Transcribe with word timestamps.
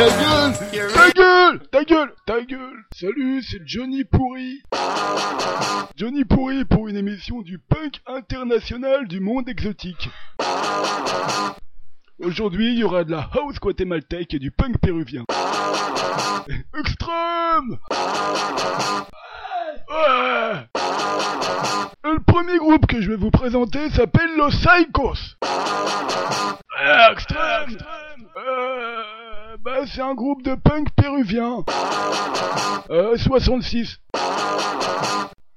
Ta 0.00 0.08
gueule! 0.08 0.54
Ta 0.94 1.10
gueule! 1.10 1.60
Ta 1.70 1.84
gueule! 1.84 2.14
Ta 2.24 2.40
gueule! 2.40 2.84
Salut, 2.90 3.42
c'est 3.42 3.60
Johnny 3.66 4.04
Pourri. 4.04 4.62
Johnny 5.94 6.24
Pourri 6.24 6.64
pour 6.64 6.88
une 6.88 6.96
émission 6.96 7.42
du 7.42 7.58
punk 7.58 8.00
international 8.06 9.06
du 9.08 9.20
monde 9.20 9.46
exotique. 9.50 10.08
Aujourd'hui, 12.18 12.72
il 12.72 12.78
y 12.78 12.84
aura 12.84 13.04
de 13.04 13.10
la 13.10 13.28
house 13.34 13.60
guatémaltèque 13.60 14.32
et 14.32 14.38
du 14.38 14.50
punk 14.50 14.78
péruvien. 14.78 15.24
Extrême! 16.78 17.76
Ouais! 19.90 20.66
Le 22.04 22.22
premier 22.26 22.56
groupe 22.56 22.86
que 22.86 23.02
je 23.02 23.10
vais 23.10 23.16
vous 23.16 23.30
présenter 23.30 23.90
s'appelle 23.90 24.34
Los 24.38 24.48
Psychos. 24.48 25.36
Extrême! 27.10 27.76
Euh, 28.36 28.89
bah, 29.62 29.86
c'est 29.86 30.00
un 30.00 30.14
groupe 30.14 30.42
de 30.42 30.54
punk 30.54 30.88
péruvien. 30.96 31.64
Euh, 32.90 33.16
66. 33.16 33.98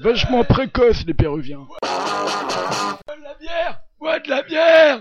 Vachement 0.00 0.44
précoce, 0.44 1.04
les 1.06 1.14
péruviens. 1.14 1.66
De 1.82 3.22
la 3.22 3.34
bière? 3.40 3.80
Ouais, 4.00 4.20
de 4.20 4.30
la 4.30 4.42
bière? 4.42 5.00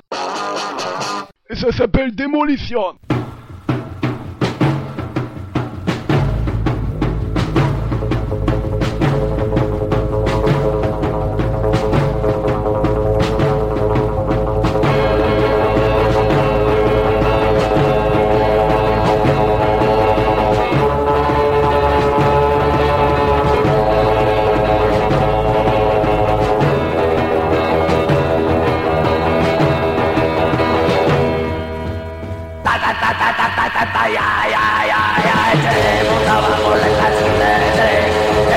Et 1.49 1.55
ça 1.55 1.71
s'appelle 1.71 2.15
Démolition. 2.15 2.95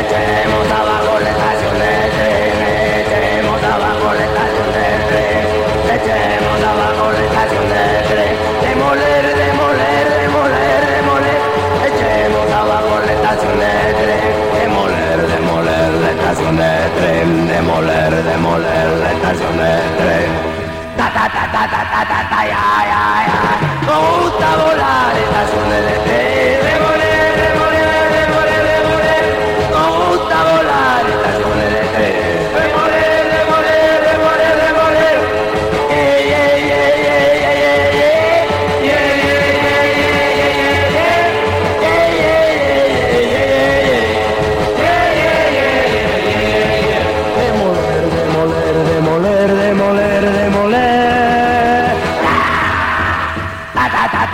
tenemos 0.08 0.70
abajo 0.70 1.18
la 1.20 1.30
estación 1.30 1.74
de 1.78 1.92
tren, 2.16 2.56
echemos 3.00 3.62
abajo 3.62 4.14
la 4.14 4.24
estación 4.24 4.68
de 4.76 4.86
tren, 5.10 5.44
echemos 5.96 6.58
abajo 6.64 7.04
la 7.12 7.20
estación 7.28 7.66
de 7.68 7.84
tren, 8.08 8.32
demoler, 8.64 9.24
demoler, 9.44 10.04
demoler, 10.22 10.80
demoler, 10.96 11.40
echemos 11.90 12.48
abajo 12.50 12.92
la 13.04 13.12
estación 13.12 13.58
de 13.60 13.74
tren, 14.00 14.24
demoler, 14.62 15.18
demoler 15.26 15.90
la 16.02 16.10
estación 16.10 16.56
de 16.56 16.72
tren, 16.98 17.46
demoler, 17.48 18.12
demoler 18.24 18.88
la 19.02 19.12
estación 19.12 19.56
de 19.58 19.72
tren. 20.00 20.30
Ta 20.96 21.06
ta 21.12 21.24
ta 21.28 21.44
ta 21.52 21.62
ta 21.68 21.82
ta 21.92 22.20
ta 22.30 22.40
ya 22.52 22.66
ya 22.90 23.04
ya. 23.28 23.40
No 23.86 23.96
gusta 24.22 24.48
volar 24.56 25.12
estación 25.16 25.68
de 25.70 25.98
tren. 26.04 26.19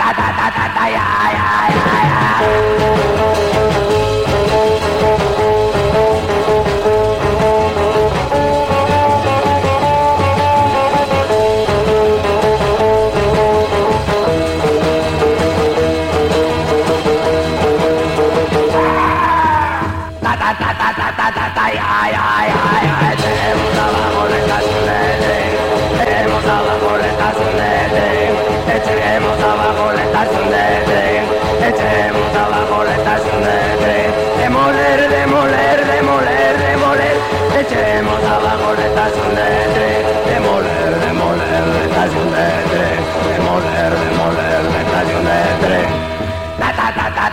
ta 0.07 0.13
ta 0.15 0.27
ta 0.37 0.47
ta 0.55 0.65
ta 0.75 0.83
ya 0.95 1.05
ya 1.37 1.47
ya 1.75 1.85
ya 2.11 3.16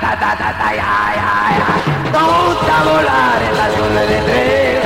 ta 0.01 0.11
ta 0.11 0.17
ta 0.21 0.31
ta 0.37 0.51
ta 0.59 0.69
ya 0.81 0.93
ya. 1.19 1.31
Nos 2.13 2.47
gusta 2.47 2.77
volar 2.85 3.43
en 3.43 3.57
las 3.57 3.71
nubes 3.79 4.09
de 4.09 4.19
tren. 4.23 4.84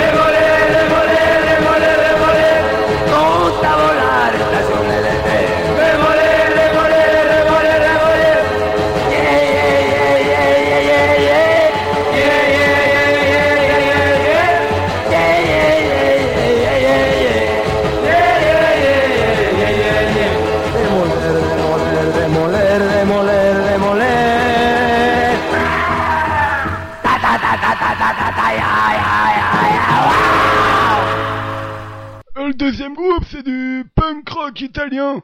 Deuxième 32.78 32.94
groupe, 32.94 33.24
c'est 33.28 33.42
du 33.42 33.84
punk 33.96 34.28
rock 34.28 34.60
italien. 34.60 35.20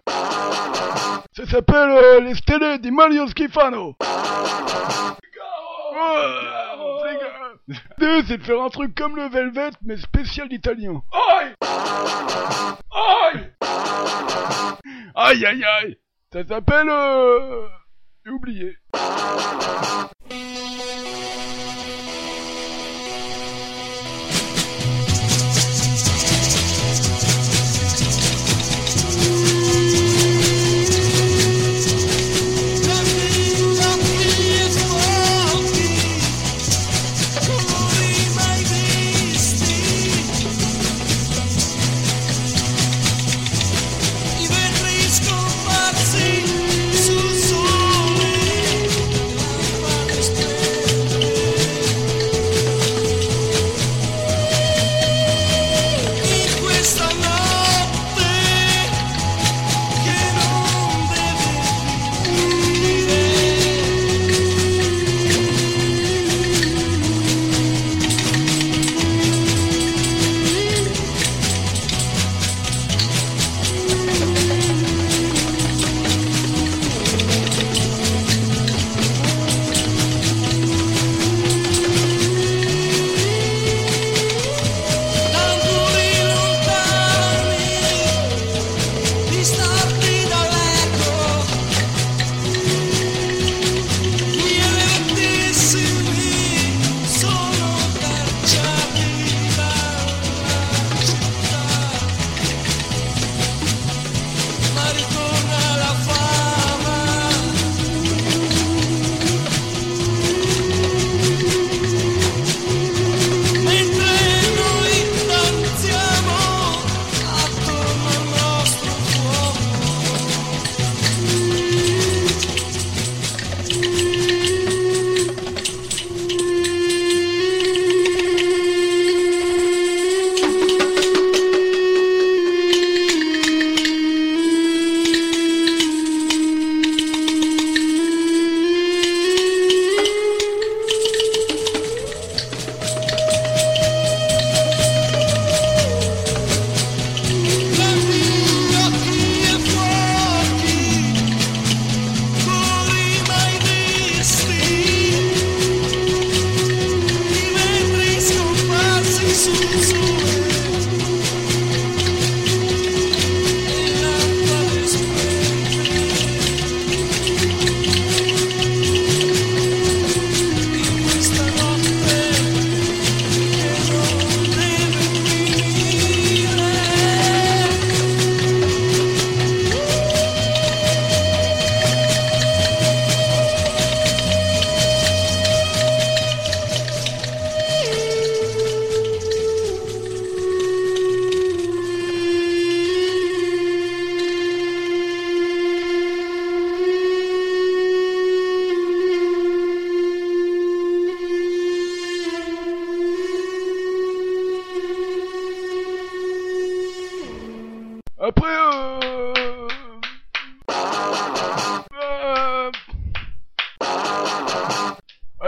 Ça 1.36 1.46
s'appelle 1.46 1.90
euh, 1.90 2.18
les 2.18 2.34
Stelle 2.34 2.80
di 2.80 2.90
Mario 2.90 3.28
Schifano. 3.28 3.94
L'idée, 7.68 8.22
c'est 8.26 8.38
de 8.38 8.42
faire 8.42 8.60
un 8.60 8.70
truc 8.70 8.96
comme 8.96 9.14
le 9.14 9.28
Velvet, 9.28 9.70
mais 9.82 9.96
spécial 9.98 10.52
italien. 10.52 11.00
Aïe 11.12 11.54
Aïe 12.90 13.52
Aïe 15.14 15.46
aïe 15.46 15.64
aïe 15.64 15.98
Ça 16.32 16.44
s'appelle... 16.44 16.88
Euh... 16.90 17.68
J'ai 18.24 18.32
oublié. 18.32 18.76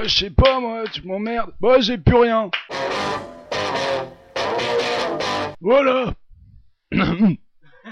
Je 0.06 0.18
sais 0.18 0.30
pas, 0.30 0.60
moi, 0.60 0.84
tu 0.92 1.06
m'emmerdes. 1.06 1.52
Bah, 1.60 1.80
j'ai 1.80 1.98
plus 1.98 2.16
rien. 2.16 2.50
Voilà. 5.60 6.14